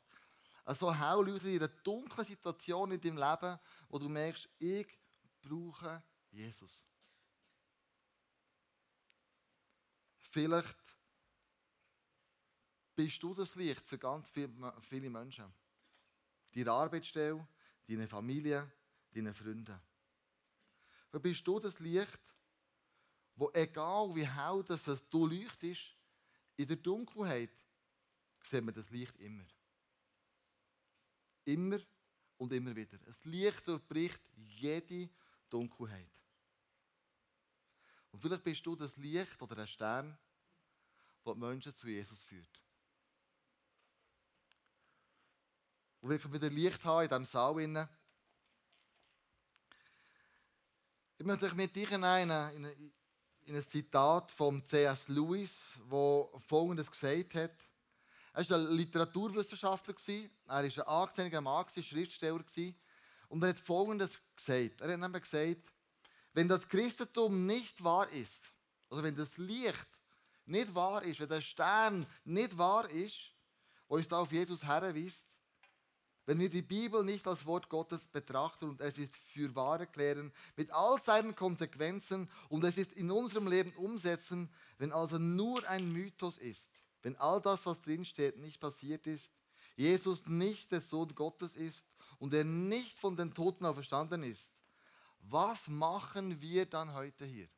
so 0.67 0.95
hell 0.95 1.25
leuchtet 1.25 1.49
in 1.49 1.59
einer 1.59 1.67
dunklen 1.67 2.25
Situation 2.25 2.91
in 2.93 3.01
deinem 3.01 3.17
Leben, 3.17 3.59
wo 3.89 3.99
du 3.99 4.07
merkst, 4.07 4.47
ich 4.59 4.97
brauche 5.41 6.01
Jesus. 6.31 6.85
Vielleicht 10.19 10.84
bist 12.95 13.21
du 13.21 13.33
das 13.33 13.55
Licht 13.55 13.85
für 13.85 13.97
ganz 13.97 14.29
viele 14.29 15.09
Menschen. 15.09 15.53
Deine 16.53 16.71
Arbeitsstelle, 16.71 17.45
deine 17.87 18.07
Familie, 18.07 18.71
deine 19.11 19.33
Freunde. 19.33 19.79
Dann 21.11 21.21
bist 21.21 21.45
du 21.45 21.59
das 21.59 21.79
Licht, 21.79 22.19
wo 23.35 23.51
egal 23.53 24.15
wie 24.15 24.27
hell 24.27 24.63
das 24.63 24.85
du 25.09 25.27
leuchtest, 25.27 25.95
in 26.57 26.67
der 26.67 26.77
Dunkelheit 26.77 27.51
sehen 28.41 28.65
wir 28.65 28.71
das 28.71 28.89
Licht 28.89 29.17
immer. 29.17 29.45
Immer 31.43 31.79
und 32.37 32.53
immer 32.53 32.75
wieder. 32.75 32.97
Das 32.99 33.23
Licht 33.25 33.67
durchbricht 33.67 34.21
jede 34.35 35.09
Dunkelheit. 35.49 36.11
Und 38.11 38.21
vielleicht 38.21 38.43
bist 38.43 38.65
du 38.65 38.75
das 38.75 38.95
Licht 38.95 39.41
oder 39.41 39.57
ein 39.57 39.67
Stern, 39.67 40.17
der 41.25 41.33
die 41.33 41.39
Menschen 41.39 41.75
zu 41.75 41.87
Jesus 41.87 42.23
führt. 42.23 42.64
Und 46.05 46.11
wirklich 46.11 46.33
wieder 46.33 46.51
Licht 46.51 46.85
haben 46.85 47.01
in 47.01 47.09
diesem 47.09 47.25
Saal. 47.25 47.59
Innen. 47.59 47.89
Ich 51.17 51.25
möchte 51.25 51.47
euch 51.47 51.55
mit 51.55 51.75
dir 51.75 51.91
in, 51.93 52.03
in, 52.03 52.69
in 53.47 53.55
ein 53.55 53.67
Zitat 53.67 54.31
von 54.31 54.63
C.S. 54.63 55.07
Lewis, 55.07 55.71
wo 55.87 56.31
Folgendes 56.47 56.91
gesagt 56.91 57.33
hat. 57.33 57.55
Er 58.33 58.47
war 58.47 58.57
ein 58.59 58.67
Literaturwissenschaftler, 58.67 59.95
er 60.05 60.29
war 60.45 60.57
ein 60.57 60.79
angesehener 60.81 61.41
Mann, 61.41 61.65
Schriftsteller. 61.81 62.45
Und 63.29 63.41
er 63.41 63.49
hat 63.49 63.59
Folgendes 63.59 64.19
gesagt. 64.35 64.81
Er 64.81 64.93
hat 64.93 64.99
nämlich 64.99 65.23
gesagt, 65.23 65.73
wenn 66.33 66.47
das 66.47 66.69
Christentum 66.69 67.47
nicht 67.47 67.83
wahr 67.83 68.07
ist, 68.11 68.43
also 68.91 69.01
wenn 69.01 69.15
das 69.15 69.35
Licht 69.37 69.87
nicht 70.45 70.75
wahr 70.75 71.01
ist, 71.01 71.19
wenn 71.19 71.29
der 71.29 71.41
Stern 71.41 72.05
nicht 72.25 72.55
wahr 72.55 72.87
ist, 72.91 73.31
wo 73.87 73.95
uns 73.95 74.07
da 74.07 74.19
auf 74.19 74.31
Jesus 74.31 74.63
herweist, 74.63 75.34
wenn 76.25 76.39
wir 76.39 76.49
die 76.49 76.61
Bibel 76.61 77.03
nicht 77.03 77.27
als 77.27 77.45
Wort 77.45 77.69
Gottes 77.69 78.07
betrachten 78.07 78.69
und 78.69 78.81
es 78.81 78.97
ist 78.97 79.15
für 79.15 79.53
wahr 79.55 79.79
erklären, 79.79 80.33
mit 80.55 80.71
all 80.71 80.99
seinen 80.99 81.35
Konsequenzen 81.35 82.29
und 82.49 82.63
es 82.63 82.77
ist 82.77 82.93
in 82.93 83.11
unserem 83.11 83.47
Leben 83.47 83.71
umsetzen, 83.73 84.49
wenn 84.77 84.91
also 84.91 85.19
nur 85.19 85.67
ein 85.69 85.91
Mythos 85.91 86.37
ist, 86.37 86.69
wenn 87.03 87.15
all 87.17 87.39
das, 87.41 87.65
was 87.65 87.81
drinsteht, 87.81 88.37
nicht 88.37 88.59
passiert 88.59 89.05
ist, 89.05 89.31
Jesus 89.75 90.25
nicht 90.25 90.71
der 90.71 90.81
Sohn 90.81 91.13
Gottes 91.13 91.55
ist 91.55 91.85
und 92.17 92.33
er 92.33 92.43
nicht 92.43 92.97
von 92.97 93.15
den 93.15 93.33
Toten 93.33 93.65
auferstanden 93.65 94.23
ist, 94.23 94.49
was 95.19 95.67
machen 95.67 96.39
wir 96.41 96.65
dann 96.65 96.93
heute 96.93 97.25
hier? 97.25 97.49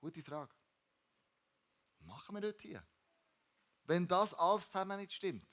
Gute 0.00 0.22
Frage. 0.22 0.54
Machen 2.00 2.34
wir 2.34 2.48
heute 2.48 2.62
hier? 2.66 2.82
Wenn 3.90 4.06
das 4.06 4.34
alles 4.34 4.66
zusammen 4.70 5.00
nicht 5.00 5.12
stimmt. 5.12 5.44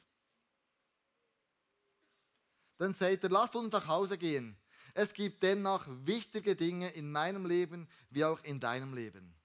Dann 2.77 2.93
sagt 2.93 3.23
er, 3.23 3.31
lasst 3.31 3.55
uns 3.55 3.73
nach 3.73 3.87
Hause 3.87 4.15
gehen. 4.15 4.55
Es 4.93 5.11
gibt 5.11 5.41
dennoch 5.41 5.83
wichtige 5.87 6.55
Dinge 6.55 6.89
in 6.89 7.11
meinem 7.11 7.47
Leben 7.47 7.89
wie 8.11 8.23
auch 8.23 8.39
in 8.43 8.59
deinem 8.59 8.93
Leben. 8.93 9.35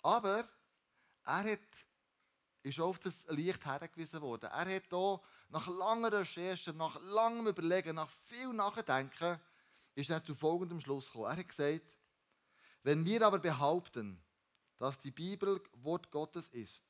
Aber 0.00 0.48
er 1.26 1.52
hat, 1.52 1.60
ist 2.62 2.80
auf 2.80 2.98
das 2.98 3.26
Licht 3.28 3.62
hergewiesen 3.66 4.22
worden. 4.22 4.46
Er 4.50 4.76
hat 4.76 4.88
hier 4.88 5.20
nach 5.50 5.68
langer 5.68 6.12
Recherche, 6.12 6.72
nach 6.72 6.98
langem 7.02 7.48
Überlegen, 7.48 7.96
nach 7.96 8.10
viel 8.10 8.54
Nachdenken, 8.54 9.38
ist 9.94 10.08
er 10.08 10.24
zu 10.24 10.34
folgendem 10.34 10.80
Schluss 10.80 11.08
gekommen. 11.08 11.26
Er 11.26 11.36
hat 11.36 11.46
gesagt, 11.46 11.98
wenn 12.84 13.04
wir 13.04 13.26
aber 13.26 13.38
behaupten, 13.38 14.24
dass 14.80 14.98
die 14.98 15.10
Bibel 15.10 15.60
Wort 15.82 16.10
Gottes 16.10 16.48
ist 16.48 16.82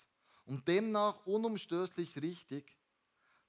und 0.44 0.66
demnach 0.66 1.26
unumstößlich 1.26 2.16
richtig, 2.22 2.78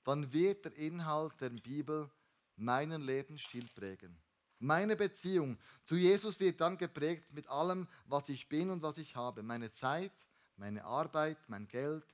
dann 0.04 0.34
wird 0.34 0.66
der 0.66 0.76
Inhalt 0.78 1.40
der 1.40 1.52
Bibel 1.52 2.10
meinen 2.56 3.04
Lebensstil 3.04 3.68
prägen. 3.76 4.20
Meine 4.58 4.96
Beziehung 4.96 5.60
zu 5.86 5.96
Jesus 5.96 6.40
wird 6.40 6.60
dann 6.60 6.76
geprägt 6.76 7.32
mit 7.34 7.48
allem, 7.50 7.88
was 8.08 8.30
ich 8.30 8.50
bin 8.50 8.72
und 8.72 8.82
was 8.82 8.98
ich 8.98 9.16
habe. 9.16 9.44
Meine 9.44 9.72
Zeit, 9.72 10.12
meine 10.58 10.84
Arbeit, 10.84 11.38
mein 11.48 11.68
Geld. 11.68 12.06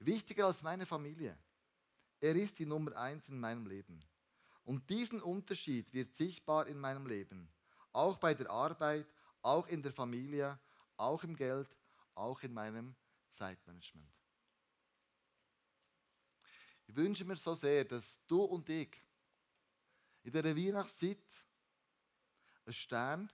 Wichtiger 0.00 0.46
als 0.46 0.62
meine 0.62 0.86
Familie. 0.86 1.38
Er 2.20 2.34
ist 2.34 2.58
die 2.58 2.66
Nummer 2.66 2.96
eins 2.96 3.28
in 3.28 3.38
meinem 3.38 3.64
Leben. 3.64 4.04
Und 4.64 4.90
diesen 4.90 5.22
Unterschied 5.22 5.92
wird 5.94 6.16
sichtbar 6.16 6.66
in 6.66 6.80
meinem 6.80 7.06
Leben. 7.06 7.48
Auch 7.92 8.16
bei 8.18 8.34
der 8.34 8.50
Arbeit, 8.50 9.06
auch 9.42 9.68
in 9.68 9.82
der 9.82 9.92
Familie, 9.92 10.58
auch 10.96 11.22
im 11.22 11.36
Geld, 11.36 11.75
auch 12.16 12.42
in 12.42 12.52
meinem 12.52 12.96
Zeitmanagement. 13.28 14.12
Ich 16.86 16.96
wünsche 16.96 17.24
mir 17.24 17.36
so 17.36 17.54
sehr, 17.54 17.84
dass 17.84 18.20
du 18.26 18.42
und 18.42 18.68
ich 18.68 19.02
in 20.22 20.32
dieser 20.32 20.56
Weihnachtszeit 20.56 21.18
ein 22.64 22.72
Stern 22.72 23.32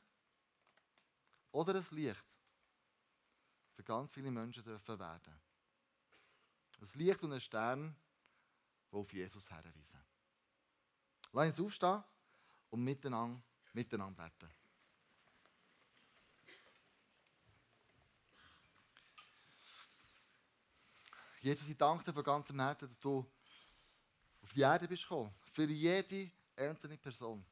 oder 1.50 1.76
ein 1.76 1.86
Licht 1.90 2.24
für 3.74 3.84
ganz 3.84 4.10
viele 4.10 4.30
Menschen 4.30 4.62
dürfen 4.62 4.98
werden. 4.98 5.40
Ein 6.80 6.88
Licht 6.94 7.22
und 7.22 7.32
ein 7.32 7.40
Stern, 7.40 7.96
die 8.90 8.96
auf 8.96 9.12
Jesus 9.12 9.50
herweisen. 9.50 10.04
Lass 11.32 11.50
uns 11.50 11.60
aufstehen 11.60 12.04
und 12.70 12.84
miteinander, 12.84 13.42
miteinander 13.72 14.30
beten. 14.38 14.61
Jesus, 21.42 21.66
ich 21.66 21.76
danke 21.76 22.04
dir 22.04 22.12
von 22.12 22.22
ganzem 22.22 22.60
Herzen, 22.60 22.88
dass 22.88 23.00
du 23.00 23.28
auf 24.40 24.52
die 24.52 24.60
Erde 24.60 24.86
bist. 24.86 25.04
Für 25.04 25.64
jede 25.64 26.30
einzelne 26.54 26.96
Person. 26.96 27.44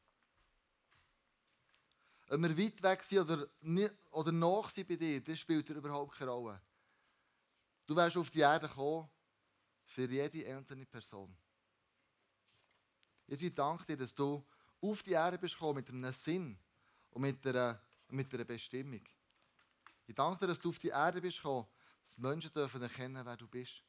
Ob 2.28 2.40
wir 2.40 2.56
weit 2.56 2.80
weg 2.80 3.02
sind 3.02 3.18
oder, 3.18 3.48
nicht, 3.60 3.92
oder 4.12 4.30
nach 4.30 4.70
sind 4.70 4.86
bei 4.86 4.94
dir, 4.94 5.20
das 5.20 5.40
spielt 5.40 5.68
dir 5.68 5.74
überhaupt 5.74 6.16
keine 6.16 6.30
Rolle. 6.30 6.60
Du 7.84 7.96
wärst 7.96 8.16
auf 8.16 8.30
die 8.30 8.38
Erde 8.38 8.68
gekommen 8.68 9.10
für 9.86 10.08
jede 10.08 10.46
einzelne 10.54 10.86
Person. 10.86 11.36
Jesus, 13.26 13.42
ich 13.42 13.54
danke 13.54 13.84
dir, 13.86 13.96
dass 13.96 14.14
du 14.14 14.44
auf 14.80 15.02
die 15.02 15.12
Erde 15.12 15.36
bist 15.36 15.54
gekommen 15.54 15.76
mit 15.76 15.88
einem 15.88 16.12
Sinn 16.14 16.56
und 17.10 17.22
mit 17.22 17.44
einer, 17.44 17.82
mit 18.08 18.32
einer 18.32 18.44
Bestimmung. 18.44 19.02
Ich 20.06 20.14
danke 20.14 20.38
dir, 20.38 20.46
dass 20.46 20.60
du 20.60 20.68
auf 20.68 20.78
die 20.78 20.88
Erde 20.88 21.20
bist 21.20 21.40
dass 22.02 22.18
Menschen 22.18 22.52
dürfen 22.52 22.82
erkennen, 22.82 23.24
wer 23.24 23.36
du 23.36 23.48
bist. 23.48 23.82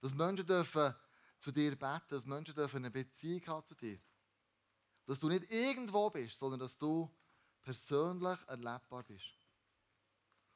Dass 0.00 0.14
Menschen 0.14 0.46
dürfen 0.46 0.94
zu 1.38 1.50
dir 1.52 1.76
beten, 1.76 2.06
dass 2.08 2.24
Menschen 2.24 2.54
dürfen 2.54 2.76
eine 2.76 2.90
Beziehung 2.90 3.46
haben 3.46 3.66
zu 3.66 3.74
dir. 3.74 3.98
Dass 5.06 5.18
du 5.18 5.28
nicht 5.28 5.50
irgendwo 5.50 6.10
bist, 6.10 6.38
sondern 6.38 6.60
dass 6.60 6.78
du 6.78 7.10
persönlich 7.60 8.38
erlebbar 8.46 9.02
bist. 9.04 9.42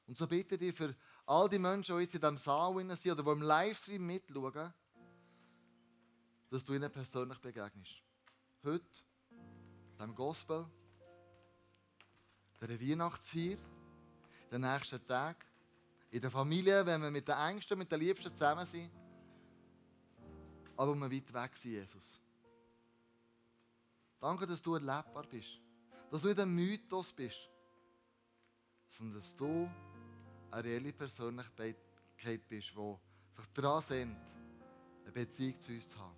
Und 0.07 0.17
so 0.17 0.27
bitte 0.27 0.55
ich 0.57 0.75
für 0.77 0.95
all 1.27 1.49
die 1.49 1.59
Menschen, 1.59 1.97
die 1.97 2.03
jetzt 2.03 2.15
in 2.15 2.21
diesem 2.21 2.39
Saal 2.39 2.75
sind 2.97 3.13
oder 3.13 3.23
die 3.23 3.31
im 3.31 3.43
Livestream 3.43 4.07
mitschauen, 4.07 4.73
dass 6.49 6.64
du 6.64 6.75
ihnen 6.75 6.90
persönlich 6.90 7.38
begegnest. 7.38 8.03
Heute, 8.62 8.87
dem 9.99 10.14
Gospel, 10.14 10.66
der 12.61 12.81
Weihnachtsfeier, 12.81 13.57
den 14.51 14.61
nächsten 14.61 15.05
Tag, 15.07 15.45
in 16.16 16.22
der 16.22 16.31
Familie, 16.31 16.85
wenn 16.85 17.02
wir 17.02 17.11
mit 17.11 17.29
den 17.29 17.37
Ängsten, 17.37 17.79
mit 17.79 17.90
den 17.90 18.00
Liebsten 18.00 18.35
zusammen 18.35 18.66
sind, 18.66 18.90
aber 20.76 20.94
wir 20.94 21.11
weit 21.11 21.33
weg 21.33 21.57
sind, 21.57 21.72
Jesus. 21.72 22.20
Danke, 24.18 24.46
dass 24.46 24.61
du 24.62 24.74
erlebbar 24.74 25.26
bist 25.31 25.61
dass 26.11 26.22
du 26.22 26.29
nicht 26.29 26.40
ein 26.40 26.55
Mythos 26.55 27.12
bist, 27.12 27.50
sondern 28.88 29.20
dass 29.20 29.35
du 29.35 29.68
eine 30.50 30.64
reelle 30.64 30.92
Persönlichkeit 30.92 31.76
bist, 32.48 32.48
die 32.48 32.96
sich 33.37 33.52
daran 33.55 33.83
sehnt, 33.83 34.16
eine 35.02 35.12
Beziehung 35.12 35.61
zu 35.61 35.72
uns 35.72 35.88
zu 35.88 35.98
haben. 35.98 36.16